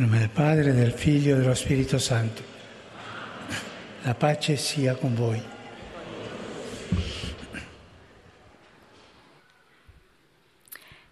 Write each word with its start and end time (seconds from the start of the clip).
Nel 0.00 0.08
nome 0.08 0.20
del 0.20 0.30
Padre, 0.30 0.72
del 0.72 0.92
Figlio 0.92 1.36
e 1.36 1.40
dello 1.40 1.54
Spirito 1.54 1.98
Santo. 1.98 2.42
La 4.04 4.14
pace 4.14 4.56
sia 4.56 4.94
con 4.94 5.14
voi. 5.14 5.42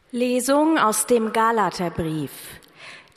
Lesung 0.09 0.79
aus 0.79 1.05
dem 1.05 1.33
Galaterbrief. 1.33 2.31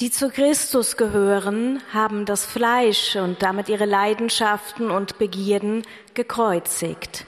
Die 0.01 0.11
zu 0.11 0.29
Christus 0.29 0.97
gehören, 0.97 1.81
haben 1.93 2.25
das 2.25 2.45
Fleisch 2.45 3.15
und 3.15 3.41
damit 3.41 3.69
ihre 3.69 3.85
Leidenschaften 3.85 4.91
und 4.91 5.19
Begierden 5.19 5.83
gekreuzigt. 6.13 7.25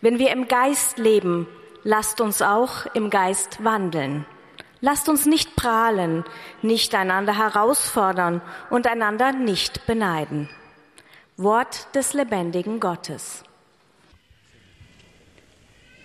Wenn 0.00 0.18
wir 0.18 0.32
im 0.32 0.48
Geist 0.48 0.98
leben, 0.98 1.46
lasst 1.84 2.20
uns 2.20 2.42
auch 2.42 2.86
im 2.94 3.08
Geist 3.08 3.62
wandeln. 3.62 4.26
Lasst 4.88 5.08
uns 5.08 5.24
nicht 5.24 5.56
prahlen, 5.56 6.24
nicht 6.60 6.94
einander 6.94 7.38
herausfordern 7.38 8.42
und 8.68 8.86
einander 8.86 9.32
nicht 9.32 9.86
beneiden. 9.86 10.50
Wort 11.38 11.88
des 11.94 12.12
lebendigen 12.12 12.80
Gottes. 12.80 13.44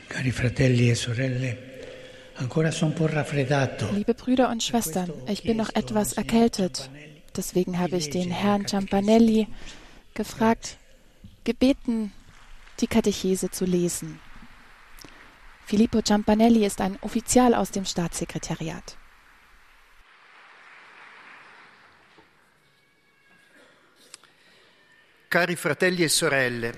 Cari 0.07 0.31
fratelli 0.31 0.91
e 0.91 0.93
sorelle. 0.93 1.57
Liebe 3.97 4.13
Brüder 4.13 4.49
und 4.49 4.63
Schwestern, 4.63 5.11
ich 5.27 5.43
bin 5.43 5.57
noch 5.57 5.75
etwas 5.75 6.13
erkältet. 6.13 6.89
Deswegen 7.35 7.79
habe 7.79 7.97
ich 7.97 8.09
den 8.11 8.31
Herrn 8.31 8.65
Ciampanelli 8.65 9.47
gefragt, 10.13 10.77
gebeten, 11.43 12.13
die 12.79 12.87
Katechese 12.87 13.49
zu 13.51 13.65
lesen. 13.65 14.21
Filippo 15.69 16.01
Ciampanelli 16.01 16.65
ist 16.65 16.81
ein 16.81 16.97
Offizial 17.01 17.53
aus 17.53 17.69
dem 17.69 17.85
Staatssekretariat. 17.85 18.97
Cari 25.29 25.55
fratelli 25.55 26.05
e 26.05 26.09
sorelle, 26.09 26.71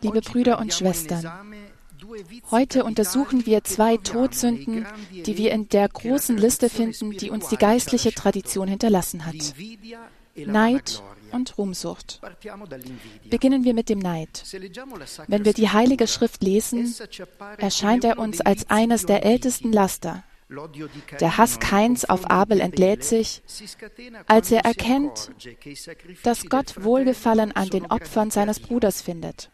Liebe 0.00 0.22
Brüder 0.22 0.58
und 0.58 0.72
Schwestern, 0.72 1.22
heute 2.50 2.84
untersuchen 2.84 3.44
wir 3.44 3.62
zwei 3.64 3.98
Todsünden, 3.98 4.86
die 5.10 5.36
wir 5.36 5.52
in 5.52 5.68
der 5.68 5.86
großen 5.86 6.38
Liste 6.38 6.70
finden, 6.70 7.10
die 7.18 7.28
uns 7.30 7.48
die 7.48 7.58
geistliche 7.58 8.12
Tradition 8.12 8.68
hinterlassen 8.68 9.26
hat. 9.26 9.54
Neid 10.36 11.02
und 11.32 11.58
Ruhmsucht. 11.58 12.20
Beginnen 13.28 13.64
wir 13.64 13.74
mit 13.74 13.88
dem 13.88 13.98
Neid. 13.98 14.44
Wenn 15.28 15.44
wir 15.44 15.52
die 15.52 15.70
Heilige 15.70 16.06
Schrift 16.06 16.42
lesen, 16.42 16.94
erscheint 17.58 18.04
er 18.04 18.18
uns 18.18 18.40
als 18.40 18.70
eines 18.70 19.06
der 19.06 19.24
ältesten 19.24 19.72
Laster. 19.72 20.22
Der 21.20 21.38
Hass 21.38 21.58
Kains 21.58 22.04
auf 22.04 22.30
Abel 22.30 22.60
entlädt 22.60 23.02
sich, 23.02 23.42
als 24.26 24.52
er 24.52 24.64
erkennt, 24.64 25.30
dass 26.22 26.46
Gott 26.46 26.84
Wohlgefallen 26.84 27.52
an 27.52 27.70
den 27.70 27.86
Opfern 27.86 28.30
seines 28.30 28.60
Bruders 28.60 29.02
findet. 29.02 29.50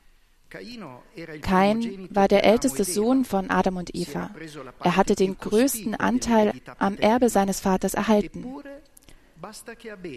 Kain 1.43 2.09
war 2.11 2.27
der 2.27 2.45
älteste 2.45 2.83
Sohn 2.85 3.25
von 3.25 3.51
Adam 3.51 3.77
und 3.77 3.95
Eva. 3.95 4.31
Er 4.83 4.97
hatte 4.97 5.15
den 5.15 5.39
größten 5.39 5.95
Anteil 5.95 6.55
am 6.79 6.97
Erbe 6.97 7.29
seines 7.29 7.61
Vaters 7.61 7.95
erhalten. 7.95 8.45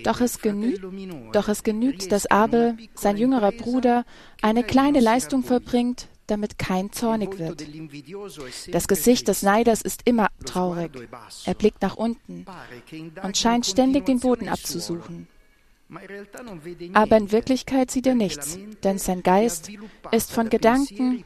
Doch 0.03 0.21
es, 0.21 0.39
genügt, 0.39 0.83
doch 1.33 1.47
es 1.47 1.63
genügt, 1.63 2.11
dass 2.11 2.25
Abel, 2.25 2.77
sein 2.93 3.17
jüngerer 3.17 3.52
Bruder, 3.52 4.05
eine 4.41 4.63
kleine 4.63 4.99
Leistung 4.99 5.43
vollbringt, 5.43 6.07
damit 6.27 6.57
kein 6.57 6.91
zornig 6.91 7.38
wird. 7.38 7.66
Das 8.71 8.88
Gesicht 8.88 9.27
des 9.27 9.44
Neiders 9.44 9.81
ist 9.81 10.01
immer 10.05 10.29
traurig. 10.45 10.91
Er 11.45 11.53
blickt 11.53 11.81
nach 11.81 11.95
unten 11.95 12.45
und 13.23 13.38
scheint 13.38 13.66
ständig 13.66 14.05
den 14.05 14.19
Boden 14.19 14.49
abzusuchen. 14.49 15.27
Aber 16.94 17.17
in 17.17 17.31
Wirklichkeit 17.31 17.91
sieht 17.91 18.07
er 18.07 18.16
nichts, 18.16 18.57
denn 18.83 18.97
sein 18.97 19.21
Geist 19.21 19.69
ist 20.11 20.31
von 20.31 20.49
Gedanken 20.49 21.23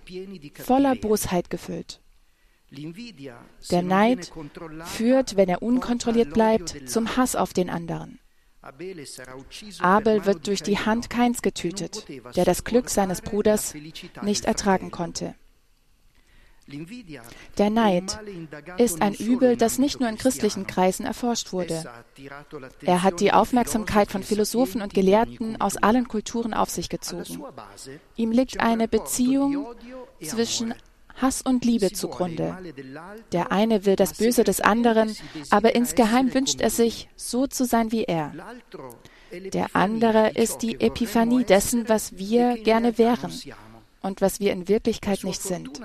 voller 0.56 0.96
Bosheit 0.96 1.50
gefüllt. 1.50 2.02
Der 3.72 3.82
Neid 3.82 4.32
führt, 4.84 5.38
wenn 5.38 5.50
er 5.50 5.62
unkontrolliert 5.62 6.34
bleibt, 6.34 6.90
zum 6.90 7.16
Hass 7.16 7.36
auf 7.36 7.54
den 7.54 7.70
anderen. 7.70 8.20
Abel 9.80 10.26
wird 10.26 10.48
durch 10.48 10.62
die 10.62 10.78
Hand 10.78 11.10
Kains 11.10 11.42
getötet, 11.42 12.06
der 12.36 12.44
das 12.44 12.64
Glück 12.66 12.90
seines 12.90 13.22
Bruders 13.22 13.74
nicht 14.22 14.46
ertragen 14.46 14.92
konnte. 14.92 15.36
Der 17.58 17.70
Neid 17.70 18.20
ist 18.78 19.02
ein 19.02 19.14
Übel, 19.14 19.56
das 19.56 19.80
nicht 19.80 20.02
nur 20.02 20.10
in 20.10 20.18
christlichen 20.18 20.68
Kreisen 20.68 21.06
erforscht 21.06 21.54
wurde. 21.54 21.86
Er 22.82 23.04
hat 23.04 23.22
die 23.22 23.32
Aufmerksamkeit 23.32 24.12
von 24.12 24.22
Philosophen 24.22 24.82
und 24.82 24.94
Gelehrten 24.94 25.62
aus 25.62 25.78
allen 25.78 26.10
Kulturen 26.10 26.54
auf 26.54 26.70
sich 26.70 26.90
gezogen. 26.90 27.42
Ihm 28.18 28.32
liegt 28.32 28.60
eine 28.60 28.90
Beziehung 28.90 29.66
zwischen 30.22 30.74
Hass 31.18 31.42
und 31.42 31.66
Liebe 31.66 31.92
zugrunde. 31.92 32.56
Der 33.32 33.52
eine 33.52 33.86
will 33.86 33.96
das 33.96 34.14
Böse 34.14 34.44
des 34.44 34.62
anderen, 34.62 35.16
aber 35.50 35.76
insgeheim 35.76 36.34
wünscht 36.34 36.62
er 36.62 36.70
sich, 36.70 37.10
so 37.16 37.48
zu 37.48 37.66
sein 37.66 37.92
wie 37.92 38.04
er. 38.04 38.34
Der 39.32 39.76
andere 39.76 40.30
ist 40.32 40.60
die 40.60 40.80
Epiphanie 40.80 41.44
dessen, 41.44 41.90
was 41.90 42.18
wir 42.18 42.58
gerne 42.58 42.98
wären 42.98 43.32
und 44.02 44.22
was 44.22 44.40
wir 44.40 44.54
in 44.54 44.68
Wirklichkeit 44.68 45.24
nicht 45.24 45.42
sind. 45.42 45.82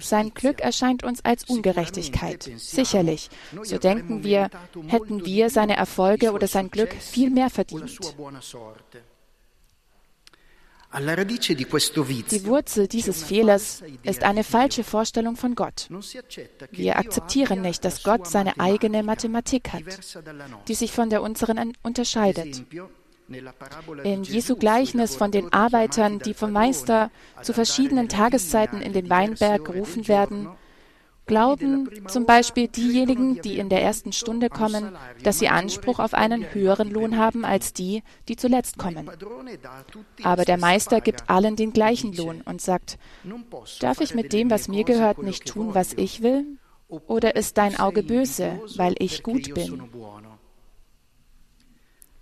Sein 0.00 0.34
Glück 0.34 0.60
erscheint 0.60 1.02
uns 1.02 1.24
als 1.24 1.44
Ungerechtigkeit. 1.44 2.50
Sicherlich, 2.56 3.30
so 3.62 3.78
denken 3.78 4.24
wir, 4.24 4.50
hätten 4.88 5.24
wir 5.24 5.50
seine 5.50 5.76
Erfolge 5.76 6.32
oder 6.32 6.46
sein 6.46 6.70
Glück 6.70 6.92
viel 6.92 7.30
mehr 7.30 7.48
verdient. 7.48 7.98
Die 10.94 12.46
Wurzel 12.46 12.86
dieses 12.86 13.22
Fehlers 13.22 13.82
ist 14.02 14.24
eine 14.24 14.44
falsche 14.44 14.84
Vorstellung 14.84 15.36
von 15.36 15.54
Gott. 15.54 15.88
Wir 16.70 16.98
akzeptieren 16.98 17.62
nicht, 17.62 17.84
dass 17.84 18.02
Gott 18.02 18.26
seine 18.26 18.58
eigene 18.60 19.02
Mathematik 19.02 19.72
hat, 19.72 19.84
die 20.68 20.74
sich 20.74 20.92
von 20.92 21.08
der 21.08 21.22
unseren 21.22 21.72
unterscheidet. 21.82 22.64
In 24.04 24.24
Jesu 24.24 24.56
Gleichnis 24.56 25.16
von 25.16 25.30
den 25.30 25.52
Arbeitern, 25.52 26.18
die 26.18 26.34
vom 26.34 26.52
Meister 26.52 27.10
zu 27.42 27.54
verschiedenen 27.54 28.08
Tageszeiten 28.08 28.82
in 28.82 28.92
den 28.92 29.08
Weinberg 29.08 29.64
gerufen 29.64 30.08
werden, 30.08 30.48
Glauben 31.26 31.88
zum 32.08 32.26
Beispiel 32.26 32.68
diejenigen, 32.68 33.40
die 33.40 33.58
in 33.58 33.68
der 33.68 33.82
ersten 33.82 34.12
Stunde 34.12 34.48
kommen, 34.48 34.96
dass 35.22 35.38
sie 35.38 35.48
Anspruch 35.48 36.00
auf 36.00 36.14
einen 36.14 36.52
höheren 36.52 36.90
Lohn 36.90 37.16
haben 37.16 37.44
als 37.44 37.72
die, 37.72 38.02
die 38.28 38.36
zuletzt 38.36 38.76
kommen. 38.76 39.08
Aber 40.22 40.44
der 40.44 40.58
Meister 40.58 41.00
gibt 41.00 41.30
allen 41.30 41.56
den 41.56 41.72
gleichen 41.72 42.12
Lohn 42.12 42.40
und 42.42 42.60
sagt, 42.60 42.98
darf 43.80 44.00
ich 44.00 44.14
mit 44.14 44.32
dem, 44.32 44.50
was 44.50 44.68
mir 44.68 44.84
gehört, 44.84 45.22
nicht 45.22 45.46
tun, 45.46 45.74
was 45.74 45.92
ich 45.92 46.22
will? 46.22 46.58
Oder 46.88 47.36
ist 47.36 47.56
dein 47.56 47.78
Auge 47.78 48.02
böse, 48.02 48.60
weil 48.76 48.94
ich 48.98 49.22
gut 49.22 49.54
bin? 49.54 49.82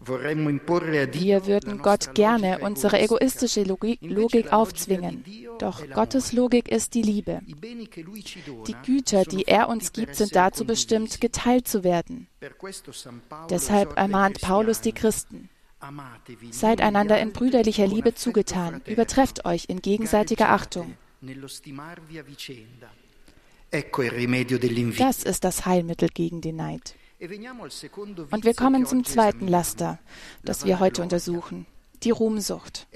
Wir 0.03 1.47
würden 1.47 1.83
Gott 1.83 2.15
gerne 2.15 2.59
unsere 2.61 3.00
egoistische 3.00 3.65
Logik 3.65 4.53
aufzwingen. 4.53 5.25
Doch 5.59 5.88
Gottes 5.91 6.33
Logik 6.33 6.69
ist 6.69 6.94
die 6.94 7.03
Liebe. 7.03 7.41
Die 7.47 8.77
Güter, 8.84 9.25
die 9.25 9.47
er 9.47 9.69
uns 9.69 9.93
gibt, 9.93 10.15
sind 10.15 10.34
dazu 10.34 10.65
bestimmt, 10.65 11.21
geteilt 11.21 11.69
zu 11.69 11.84
werden. 11.84 12.28
Deshalb 13.50 13.97
ermahnt 13.97 14.41
Paulus 14.41 14.81
die 14.81 14.93
Christen. 14.93 15.50
Seid 16.50 16.81
einander 16.81 17.21
in 17.21 17.32
brüderlicher 17.32 17.87
Liebe 17.87 18.15
zugetan, 18.15 18.82
übertrefft 18.87 19.44
euch 19.44 19.67
in 19.69 19.81
gegenseitiger 19.81 20.50
Achtung. 20.50 20.94
Das 24.99 25.22
ist 25.22 25.44
das 25.44 25.67
Heilmittel 25.67 26.09
gegen 26.09 26.41
den 26.41 26.56
Neid. 26.56 26.94
Und 27.20 28.44
wir 28.44 28.54
kommen 28.54 28.86
zum 28.86 29.04
zweiten 29.04 29.47
Laster, 29.47 29.99
das 30.43 30.64
wir 30.64 30.81
heute 30.81 31.02
untersuchen, 31.02 31.67
die 32.02 32.11
Ruhmsucht. 32.11 32.87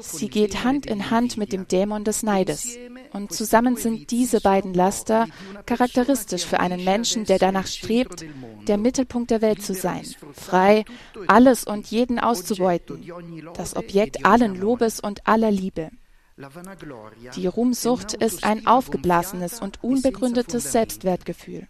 Sie 0.00 0.28
geht 0.28 0.62
Hand 0.62 0.86
in 0.86 1.10
Hand 1.10 1.36
mit 1.36 1.52
dem 1.52 1.66
Dämon 1.66 2.04
des 2.04 2.22
Neides. 2.22 2.76
Und 3.12 3.32
zusammen 3.32 3.76
sind 3.76 4.12
diese 4.12 4.40
beiden 4.40 4.74
Laster 4.74 5.26
charakteristisch 5.66 6.46
für 6.46 6.60
einen 6.60 6.84
Menschen, 6.84 7.24
der 7.24 7.38
danach 7.38 7.66
strebt, 7.66 8.24
der 8.68 8.78
Mittelpunkt 8.78 9.32
der 9.32 9.42
Welt 9.42 9.62
zu 9.62 9.74
sein, 9.74 10.06
frei, 10.32 10.84
alles 11.26 11.64
und 11.64 11.88
jeden 11.88 12.20
auszubeuten, 12.20 13.04
das 13.54 13.74
Objekt 13.74 14.24
allen 14.24 14.54
Lobes 14.54 15.00
und 15.00 15.26
aller 15.26 15.50
Liebe. 15.50 15.90
Die 17.36 17.46
Ruhmsucht 17.46 18.14
ist 18.14 18.44
ein 18.44 18.66
aufgeblasenes 18.66 19.60
und 19.60 19.82
unbegründetes 19.82 20.72
Selbstwertgefühl. 20.72 21.68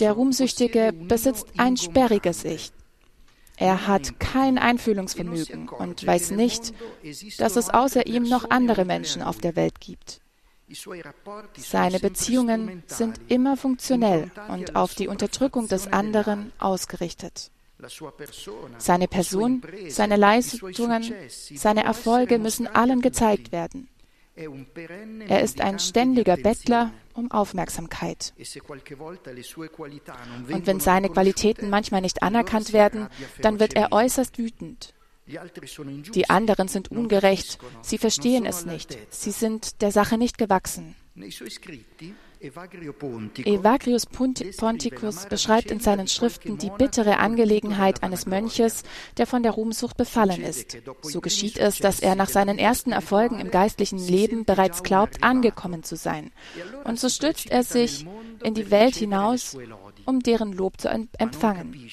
Der 0.00 0.12
Ruhmsüchtige 0.12 0.92
besitzt 0.92 1.46
ein 1.56 1.76
sperriges 1.76 2.44
Ich. 2.44 2.72
Er 3.56 3.86
hat 3.86 4.18
kein 4.18 4.58
Einfühlungsvermögen 4.58 5.68
und 5.68 6.06
weiß 6.06 6.32
nicht, 6.32 6.72
dass 7.38 7.56
es 7.56 7.68
außer 7.70 8.06
ihm 8.06 8.24
noch 8.24 8.50
andere 8.50 8.84
Menschen 8.84 9.22
auf 9.22 9.38
der 9.38 9.56
Welt 9.56 9.80
gibt. 9.80 10.20
Seine 11.56 12.00
Beziehungen 12.00 12.82
sind 12.86 13.20
immer 13.28 13.56
funktionell 13.56 14.30
und 14.48 14.74
auf 14.74 14.94
die 14.94 15.08
Unterdrückung 15.08 15.68
des 15.68 15.92
anderen 15.92 16.52
ausgerichtet. 16.58 17.50
Seine 18.78 19.08
Person, 19.08 19.62
seine 19.88 20.16
Leistungen, 20.16 21.14
seine 21.28 21.84
Erfolge 21.84 22.38
müssen 22.38 22.66
allen 22.66 23.00
gezeigt 23.00 23.52
werden. 23.52 23.88
Er 24.34 25.42
ist 25.42 25.60
ein 25.60 25.78
ständiger 25.78 26.36
Bettler 26.36 26.92
um 27.12 27.30
Aufmerksamkeit. 27.30 28.32
E 28.38 28.44
Und 30.48 30.66
wenn 30.66 30.80
seine 30.80 31.10
Qualitäten 31.10 31.68
manchmal 31.68 32.00
nicht 32.00 32.22
anerkannt 32.22 32.72
werden, 32.72 33.08
dann 33.42 33.60
wird 33.60 33.74
er 33.74 33.92
äußerst 33.92 34.38
wütend. 34.38 34.94
Die 35.26 36.30
anderen 36.30 36.68
sind 36.68 36.90
ungerecht, 36.90 37.58
sie 37.82 37.98
verstehen 37.98 38.44
es 38.44 38.66
nicht, 38.66 38.98
sie 39.10 39.30
sind 39.30 39.80
der 39.80 39.92
Sache 39.92 40.18
nicht 40.18 40.36
gewachsen. 40.36 40.96
Evagrius 42.42 44.06
Ponticus 44.06 45.26
beschreibt 45.26 45.70
in 45.70 45.78
seinen 45.78 46.08
Schriften 46.08 46.58
die 46.58 46.70
bittere 46.70 47.18
Angelegenheit 47.18 48.02
eines 48.02 48.26
Mönches, 48.26 48.82
der 49.16 49.26
von 49.26 49.42
der 49.44 49.52
Ruhmsucht 49.52 49.96
befallen 49.96 50.42
ist. 50.42 50.76
So 51.02 51.20
geschieht 51.20 51.58
es, 51.58 51.78
dass 51.78 52.00
er 52.00 52.16
nach 52.16 52.28
seinen 52.28 52.58
ersten 52.58 52.90
Erfolgen 52.92 53.38
im 53.38 53.50
geistlichen 53.50 53.98
Leben 53.98 54.44
bereits 54.44 54.82
glaubt, 54.82 55.22
angekommen 55.22 55.84
zu 55.84 55.96
sein. 55.96 56.32
Und 56.84 56.98
so 56.98 57.08
stürzt 57.08 57.50
er 57.50 57.62
sich 57.62 58.06
in 58.42 58.54
die 58.54 58.70
Welt 58.70 58.96
hinaus, 58.96 59.56
um 60.04 60.20
deren 60.20 60.52
Lob 60.52 60.80
zu 60.80 60.88
empfangen. 60.88 61.88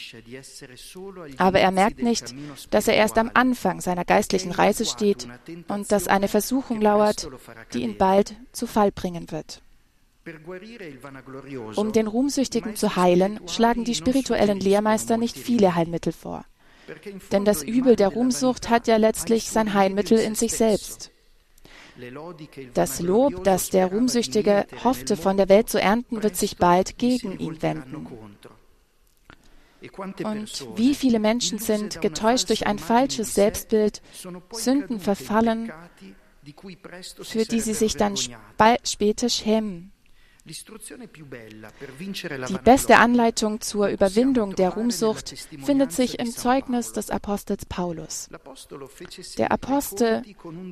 Aber 1.37 1.59
er 1.59 1.71
merkt 1.71 2.01
nicht, 2.01 2.33
dass 2.71 2.87
er 2.87 2.95
erst 2.95 3.19
am 3.19 3.29
Anfang 3.33 3.81
seiner 3.81 4.05
geistlichen 4.05 4.51
Reise 4.51 4.85
steht 4.85 5.27
und 5.67 5.91
dass 5.91 6.07
eine 6.07 6.27
Versuchung 6.27 6.81
lauert, 6.81 7.29
die 7.73 7.83
ihn 7.83 7.97
bald 7.97 8.35
zu 8.51 8.65
Fall 8.65 8.91
bringen 8.91 9.29
wird. 9.31 9.61
Um 11.75 11.91
den 11.91 12.07
Ruhmsüchtigen 12.07 12.75
zu 12.75 12.95
heilen, 12.95 13.39
schlagen 13.47 13.83
die 13.83 13.95
spirituellen 13.95 14.59
Lehrmeister 14.59 15.17
nicht 15.17 15.37
viele 15.37 15.75
Heilmittel 15.75 16.13
vor. 16.13 16.45
Denn 17.31 17.45
das 17.45 17.63
Übel 17.63 17.95
der 17.95 18.09
Ruhmsucht 18.09 18.69
hat 18.69 18.87
ja 18.87 18.97
letztlich 18.97 19.49
sein 19.49 19.73
Heilmittel 19.73 20.17
in 20.17 20.35
sich 20.35 20.53
selbst. 20.53 21.11
Das 22.73 23.01
Lob, 23.01 23.43
das 23.43 23.69
der 23.69 23.87
Ruhmsüchtige 23.87 24.65
hoffte 24.83 25.17
von 25.17 25.37
der 25.37 25.49
Welt 25.49 25.69
zu 25.69 25.81
ernten, 25.81 26.23
wird 26.23 26.35
sich 26.35 26.57
bald 26.57 26.97
gegen 26.97 27.37
ihn 27.39 27.61
wenden. 27.61 28.07
E 29.81 29.89
Und 30.23 30.67
wie 30.75 30.95
viele 30.95 31.19
Menschen 31.19 31.59
sind, 31.59 32.01
getäuscht 32.01 32.49
durch 32.49 32.67
ein 32.67 32.79
falsches 32.79 33.33
Selbstbild, 33.33 34.01
Sünden 34.51 34.99
verfallen, 34.99 35.71
für 37.21 37.45
die 37.45 37.59
sie 37.59 37.73
sich 37.73 37.95
dann 37.95 38.15
später 38.83 39.29
schämen. 39.29 39.91
Die 42.47 42.57
beste 42.63 42.97
Anleitung 42.97 43.61
zur 43.61 43.87
Überwindung 43.89 44.55
der 44.55 44.69
Ruhmsucht 44.71 45.35
findet 45.63 45.91
sich 45.91 46.17
im 46.19 46.31
Zeugnis 46.31 46.91
des 46.91 47.11
Apostels 47.11 47.65
Paulus. 47.65 48.29
Der 49.37 49.51
Apostel 49.51 50.23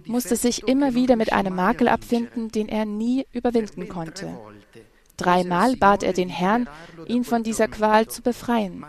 musste 0.05 0.35
sich 0.35 0.67
immer 0.67 0.95
wieder 0.95 1.15
mit 1.15 1.31
einem 1.31 1.55
Makel 1.55 1.87
abfinden, 1.87 2.49
den 2.49 2.69
er 2.69 2.85
nie 2.85 3.27
überwinden 3.31 3.87
konnte. 3.87 4.35
Dreimal 5.17 5.75
bat 5.75 6.03
er 6.03 6.13
den 6.13 6.29
Herrn, 6.29 6.69
ihn 7.07 7.23
von 7.23 7.43
dieser 7.43 7.67
Qual 7.67 8.07
zu 8.07 8.21
befreien. 8.21 8.85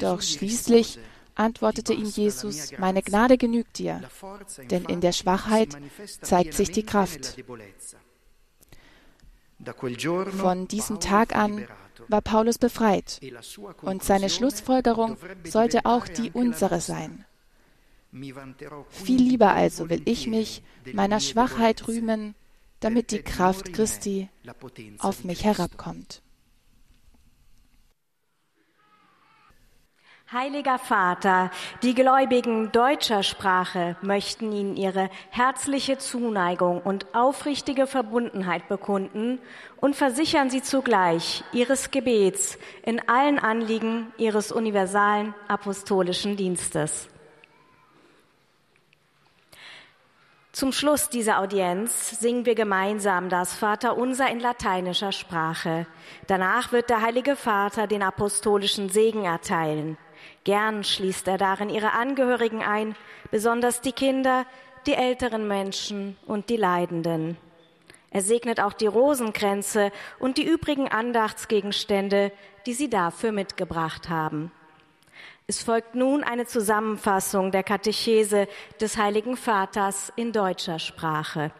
Doch 0.00 0.20
schließlich 0.20 0.98
antwortete 1.34 1.94
ihm 1.94 2.06
Jesus, 2.06 2.72
meine 2.78 3.02
Gnade 3.02 3.38
genügt 3.38 3.78
dir, 3.78 4.02
denn 4.70 4.84
in 4.84 5.00
der 5.00 5.12
Schwachheit 5.12 5.76
zeigt 6.20 6.54
sich 6.54 6.70
die 6.70 6.84
Kraft. 6.84 7.36
Von 10.30 10.68
diesem 10.68 11.00
Tag 11.00 11.34
an 11.34 11.66
war 12.08 12.20
Paulus 12.20 12.58
befreit 12.58 13.18
e 13.22 13.32
und 13.82 14.02
seine 14.02 14.30
Schlussfolgerung 14.30 15.16
sollte 15.44 15.84
auch 15.84 16.06
die 16.06 16.30
unsere 16.30 16.80
sein. 16.80 17.24
Viel 18.90 19.20
lieber 19.20 19.52
also 19.52 19.90
will 19.90 20.02
ich 20.06 20.26
mich 20.26 20.62
meiner 20.92 21.20
Schwachheit 21.20 21.86
rühmen, 21.88 22.34
damit 22.80 23.10
die 23.10 23.22
Kraft 23.22 23.72
Christi 23.72 24.28
auf 24.98 25.24
mich 25.24 25.44
herabkommt. 25.44 26.22
Heiliger 30.30 30.78
Vater, 30.78 31.50
die 31.82 31.94
Gläubigen 31.94 32.70
deutscher 32.70 33.22
Sprache 33.22 33.96
möchten 34.02 34.52
Ihnen 34.52 34.76
ihre 34.76 35.08
herzliche 35.30 35.96
Zuneigung 35.96 36.82
und 36.82 37.06
aufrichtige 37.14 37.86
Verbundenheit 37.86 38.68
bekunden 38.68 39.40
und 39.78 39.96
versichern 39.96 40.50
Sie 40.50 40.60
zugleich 40.60 41.44
Ihres 41.54 41.90
Gebets 41.90 42.58
in 42.84 43.00
allen 43.08 43.38
Anliegen 43.38 44.12
Ihres 44.18 44.52
universalen 44.52 45.32
apostolischen 45.48 46.36
Dienstes. 46.36 47.08
Zum 50.52 50.72
Schluss 50.72 51.08
dieser 51.08 51.38
Audienz 51.38 52.20
singen 52.20 52.44
wir 52.44 52.54
gemeinsam 52.54 53.30
das 53.30 53.56
Vaterunser 53.56 54.28
in 54.28 54.40
lateinischer 54.40 55.12
Sprache. 55.12 55.86
Danach 56.26 56.70
wird 56.70 56.90
der 56.90 57.00
Heilige 57.00 57.34
Vater 57.34 57.86
den 57.86 58.02
apostolischen 58.02 58.90
Segen 58.90 59.24
erteilen. 59.24 59.96
Gern 60.44 60.84
schließt 60.84 61.28
er 61.28 61.38
darin 61.38 61.70
ihre 61.70 61.92
Angehörigen 61.92 62.62
ein, 62.62 62.94
besonders 63.30 63.80
die 63.80 63.92
Kinder, 63.92 64.46
die 64.86 64.94
älteren 64.94 65.46
Menschen 65.46 66.16
und 66.26 66.48
die 66.50 66.56
Leidenden. 66.56 67.36
Er 68.10 68.22
segnet 68.22 68.60
auch 68.60 68.72
die 68.72 68.86
Rosenkränze 68.86 69.92
und 70.18 70.38
die 70.38 70.46
übrigen 70.46 70.88
Andachtsgegenstände, 70.88 72.32
die 72.64 72.72
sie 72.72 72.88
dafür 72.88 73.32
mitgebracht 73.32 74.08
haben. 74.08 74.50
Es 75.46 75.62
folgt 75.62 75.94
nun 75.94 76.24
eine 76.24 76.46
Zusammenfassung 76.46 77.52
der 77.52 77.62
Katechese 77.62 78.48
des 78.80 78.96
Heiligen 78.96 79.36
Vaters 79.36 80.12
in 80.16 80.32
deutscher 80.32 80.78
Sprache. 80.78 81.52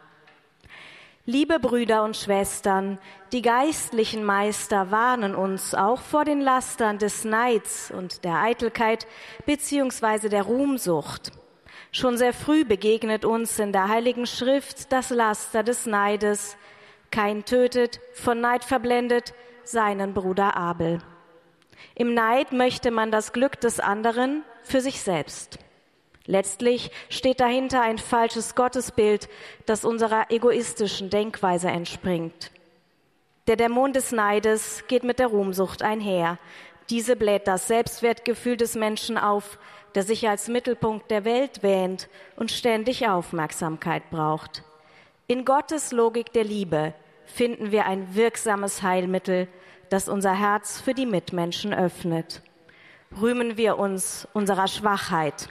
Liebe 1.25 1.59
Brüder 1.59 2.03
und 2.03 2.15
Schwestern, 2.15 2.97
die 3.33 3.41
geistlichen 3.41 4.23
Meister 4.23 4.89
warnen 4.89 5.35
uns 5.35 5.75
auch 5.75 5.99
vor 5.99 6.25
den 6.25 6.41
Lastern 6.41 6.97
des 6.97 7.23
Neids 7.25 7.91
und 7.91 8.23
der 8.23 8.41
Eitelkeit 8.41 9.05
beziehungsweise 9.45 10.29
der 10.29 10.43
Ruhmsucht. 10.43 11.31
Schon 11.91 12.17
sehr 12.17 12.33
früh 12.33 12.65
begegnet 12.65 13.25
uns 13.25 13.59
in 13.59 13.73
der 13.73 13.89
Heiligen 13.89 14.27
Schrift 14.27 14.91
das 14.91 15.09
Laster 15.09 15.61
des 15.61 15.85
Neides. 15.85 16.55
Kein 17.11 17.45
tötet, 17.45 17.99
von 18.13 18.39
Neid 18.39 18.63
verblendet, 18.63 19.33
seinen 19.63 20.13
Bruder 20.13 20.55
Abel. 20.55 20.99
Im 21.95 22.13
Neid 22.13 22.53
möchte 22.53 22.91
man 22.91 23.11
das 23.11 23.33
Glück 23.33 23.59
des 23.59 23.79
anderen 23.79 24.43
für 24.63 24.81
sich 24.81 25.01
selbst. 25.01 25.59
Letztlich 26.29 26.91
steht 27.09 27.39
dahinter 27.39 27.81
ein 27.81 27.97
falsches 27.97 28.53
Gottesbild, 28.53 29.27
das 29.65 29.83
unserer 29.83 30.29
egoistischen 30.29 31.09
Denkweise 31.09 31.69
entspringt. 31.69 32.51
Der 33.47 33.55
Dämon 33.55 33.93
des 33.93 34.11
Neides 34.11 34.83
geht 34.87 35.03
mit 35.03 35.17
der 35.17 35.25
Ruhmsucht 35.25 35.81
einher. 35.81 36.37
Diese 36.91 37.15
bläht 37.15 37.47
das 37.47 37.67
Selbstwertgefühl 37.67 38.57
des 38.57 38.75
Menschen 38.75 39.17
auf, 39.17 39.57
der 39.95 40.03
sich 40.03 40.29
als 40.29 40.49
Mittelpunkt 40.49 41.09
der 41.09 41.25
Welt 41.25 41.63
wähnt 41.63 42.09
und 42.35 42.51
ständig 42.51 43.07
Aufmerksamkeit 43.07 44.11
braucht. 44.11 44.63
In 45.25 45.45
Gottes 45.45 45.91
Logik 45.91 46.31
der 46.33 46.43
Liebe 46.43 46.93
finden 47.25 47.71
wir 47.71 47.87
ein 47.87 48.13
wirksames 48.13 48.83
Heilmittel, 48.83 49.47
das 49.89 50.07
unser 50.07 50.35
Herz 50.35 50.79
für 50.79 50.93
die 50.93 51.07
Mitmenschen 51.07 51.73
öffnet. 51.73 52.43
Rühmen 53.19 53.57
wir 53.57 53.79
uns 53.79 54.27
unserer 54.33 54.67
Schwachheit 54.67 55.49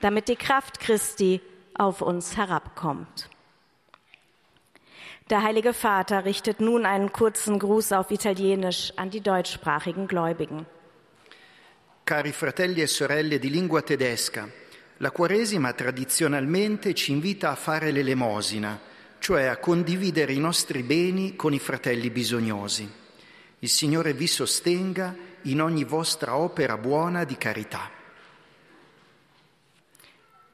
damit 0.00 0.28
die 0.28 0.36
Kraft 0.36 0.80
Christi 0.80 1.40
auf 1.74 2.00
uns 2.00 2.36
herabkommt. 2.36 3.28
Der 5.28 5.42
Heilige 5.42 5.72
Vater 5.72 6.24
richtet 6.24 6.60
nun 6.60 6.86
einen 6.86 7.10
kurzen 7.10 7.58
Gruß 7.58 7.92
auf 7.92 8.10
Italienisch 8.10 8.92
an 8.96 9.10
die 9.10 9.20
deutschsprachigen 9.20 10.06
Gläubigen. 10.06 10.66
Cari 12.04 12.30
fratelli 12.30 12.82
e 12.82 12.86
sorelle 12.86 13.40
di 13.40 13.50
lingua 13.50 13.82
tedesca, 13.82 14.48
la 14.98 15.10
Quaresima 15.10 15.72
tradizionalmente 15.72 16.94
ci 16.94 17.10
invita 17.10 17.50
a 17.50 17.56
fare 17.56 17.90
l'elemosina, 17.90 18.78
cioè 19.18 19.46
a 19.46 19.56
condividere 19.56 20.32
i 20.32 20.38
nostri 20.38 20.84
beni 20.84 21.34
con 21.34 21.52
i 21.52 21.58
fratelli 21.58 22.10
bisognosi. 22.10 22.88
Il 23.58 23.68
Signore 23.68 24.12
vi 24.12 24.28
sostenga 24.28 25.12
in 25.42 25.60
ogni 25.60 25.82
vostra 25.82 26.36
opera 26.36 26.78
buona 26.78 27.24
di 27.24 27.36
carità. 27.36 27.95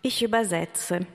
Ich 0.05 0.21
übersetze. 0.21 1.07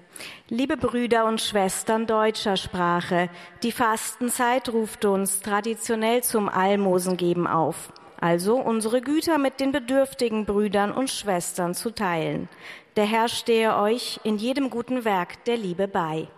Liebe 0.47 0.77
Brüder 0.77 1.25
und 1.25 1.41
Schwestern 1.41 2.07
deutscher 2.07 2.55
Sprache, 2.55 3.29
die 3.61 3.73
Fastenzeit 3.73 4.69
ruft 4.69 5.03
uns 5.03 5.41
traditionell 5.41 6.23
zum 6.23 6.47
Almosengeben 6.47 7.47
auf, 7.47 7.91
also 8.19 8.55
unsere 8.55 9.01
Güter 9.01 9.39
mit 9.39 9.59
den 9.59 9.73
bedürftigen 9.73 10.45
Brüdern 10.45 10.93
und 10.93 11.09
Schwestern 11.09 11.75
zu 11.75 11.91
teilen. 11.91 12.47
Der 12.95 13.05
Herr 13.05 13.27
stehe 13.27 13.75
euch 13.77 14.21
in 14.23 14.37
jedem 14.37 14.69
guten 14.69 15.03
Werk 15.03 15.43
der 15.43 15.57
Liebe 15.57 15.89
bei. 15.89 16.29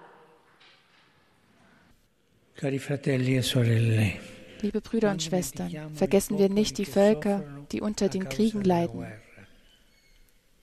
E 2.62 4.14
Liebe 4.62 4.82
Brüder 4.82 5.12
und 5.12 5.24
Schwestern, 5.24 5.92
vergessen 5.94 6.40
wir 6.40 6.50
nicht 6.50 6.80
die 6.80 6.86
Völker, 6.86 7.44
die 7.72 7.80
unter 7.80 8.10
den 8.10 8.28
Kriegen 8.28 8.64
leiden. 8.64 9.06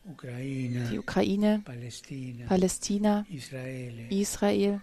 Die 0.07 0.99
Ukraine, 0.99 1.63
Palästina, 2.47 3.27
Israel 4.09 4.81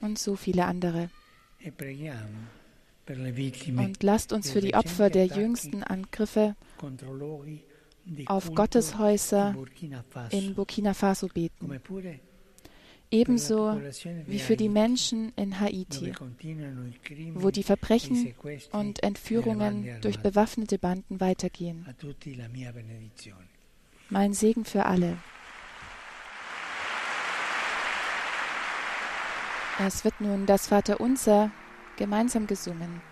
und 0.00 0.18
so 0.18 0.34
viele 0.34 0.64
andere. 0.64 1.08
E 1.60 1.70
und 3.76 4.02
lasst 4.02 4.32
uns 4.32 4.50
für 4.50 4.60
die 4.60 4.74
Opfer 4.74 5.08
der 5.10 5.26
jüngsten 5.26 5.84
Angriffe 5.84 6.56
auf 8.26 8.54
Gotteshäuser 8.54 9.54
in 10.30 10.54
Burkina 10.54 10.94
Faso. 10.94 11.28
beten. 11.28 11.80
Ebenso 13.10 13.80
wie 14.26 14.38
für 14.38 14.56
die 14.56 14.68
Menschen 14.68 15.32
in 15.36 15.60
Haiti, 15.60 16.12
wo 17.34 17.50
die 17.50 17.62
Verbrechen 17.62 18.34
und 18.72 19.02
Entführungen 19.02 20.00
durch 20.00 20.18
bewaffnete 20.18 20.78
Banden 20.78 21.20
weitergehen. 21.20 21.86
Mein 24.10 24.32
Segen 24.32 24.64
für 24.64 24.86
alle. 24.86 25.18
Es 29.86 30.02
wird 30.02 30.18
nun 30.20 30.46
das 30.46 30.68
Vaterunser 30.68 31.50
gemeinsam 31.96 32.46
gesungen. 32.46 33.02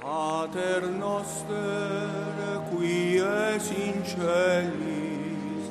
Pater 0.00 0.82
noster, 0.82 2.64
qui 2.70 3.18
es 3.18 3.72
in 3.72 4.04
celis, 4.04 5.68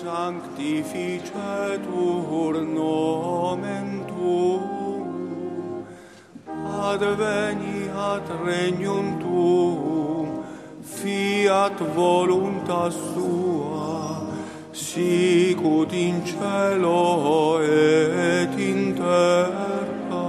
sanctificetur 0.00 2.62
nomen 2.62 4.06
tuum, 4.08 5.84
adveniat 6.48 8.30
regnum 8.46 9.20
tuum, 9.20 9.81
fiat 11.42 11.78
voluntas 11.96 12.94
tua, 13.14 14.22
sicut 14.72 15.92
in 15.92 16.24
cielo 16.24 17.60
et 17.60 18.54
in 18.58 18.94
terra. 18.94 20.28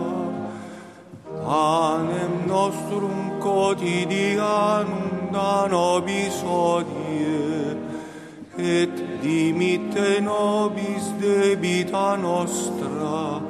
Panem 1.45 2.47
nostrum 2.47 3.39
quotidianum 3.39 5.31
da 5.31 5.67
nobis 5.67 6.41
odie, 6.43 7.77
et 8.57 8.95
dimitte 9.21 10.21
nobis 10.21 11.05
debita 11.21 12.17
nostra, 12.17 13.41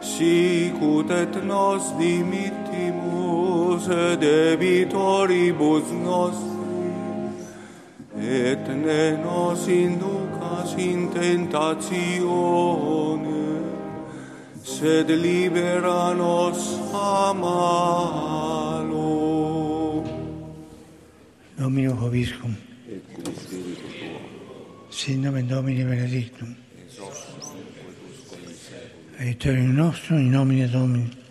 sicut 0.00 1.10
et 1.10 1.34
nos 1.44 1.92
dimittimus 1.98 3.84
debitoribus 4.24 5.92
nostris, 6.08 6.53
et 8.16 8.68
ne 8.68 9.16
nos 9.16 9.68
inducas 9.68 10.74
in 10.78 11.10
tentatione, 11.10 12.22
sed 14.62 15.10
libera 15.10 16.14
nos 16.14 16.78
a 16.92 17.32
malo. 17.34 18.94
Domino 21.58 21.94
Hoviscum. 21.94 22.54
Sit 24.90 25.18
nomen 25.18 25.48
Domini 25.48 25.84
benedictum. 25.84 26.56
Aiutorium 29.18 29.74
nostrum 29.74 30.18
in 30.18 30.30
nomine 30.30 30.68
Domini. 30.68 31.23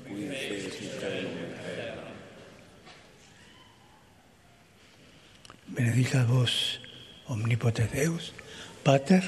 Διπλικαγός, 6.14 6.80
ομνίποτε 7.26 7.90
Θεός, 7.94 8.32
Πάτερ, 8.84 9.24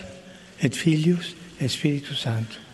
et 0.61 0.73
Filius, 0.83 1.35
et 1.59 1.67
Spiritus 1.67 2.19
Sanctus. 2.23 2.64